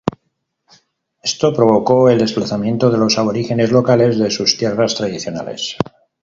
Esto 1.21 1.53
provocó 1.53 2.09
el 2.09 2.17
desplazamiento 2.17 2.89
de 2.89 2.97
los 2.97 3.19
aborígenes 3.19 3.71
locales 3.71 4.17
de 4.17 4.31
sus 4.31 4.57
tierras 4.57 4.95
tradicionales. 4.95 5.77